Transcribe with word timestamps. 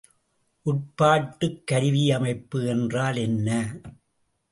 உட்பாட்டுக் 0.65 1.61
கருவியமைப்பு 1.71 2.65
என்றால் 2.65 3.15
என்ன? 3.15 3.49